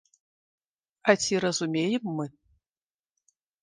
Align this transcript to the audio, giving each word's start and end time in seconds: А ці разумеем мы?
А 1.05 1.11
ці 1.27 1.43
разумеем 1.45 2.03
мы? 2.19 2.25